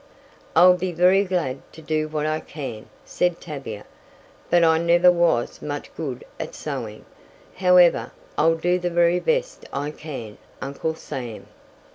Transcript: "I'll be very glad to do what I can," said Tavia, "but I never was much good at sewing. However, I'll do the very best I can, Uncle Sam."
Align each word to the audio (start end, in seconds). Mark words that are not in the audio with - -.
"I'll 0.55 0.77
be 0.77 0.91
very 0.91 1.23
glad 1.23 1.61
to 1.73 1.81
do 1.83 2.07
what 2.07 2.25
I 2.25 2.39
can," 2.39 2.87
said 3.05 3.39
Tavia, 3.39 3.85
"but 4.49 4.63
I 4.63 4.79
never 4.79 5.11
was 5.11 5.61
much 5.61 5.93
good 5.95 6.25
at 6.39 6.55
sewing. 6.55 7.05
However, 7.57 8.11
I'll 8.35 8.55
do 8.57 8.79
the 8.79 8.89
very 8.89 9.19
best 9.19 9.63
I 9.71 9.91
can, 9.91 10.39
Uncle 10.59 10.95
Sam." 10.95 11.45